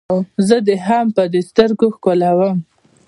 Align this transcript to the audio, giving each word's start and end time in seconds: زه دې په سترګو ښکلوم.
زه 0.47 0.57
دې 0.67 0.75
په 1.15 1.21
سترګو 1.49 1.87
ښکلوم. 1.95 2.57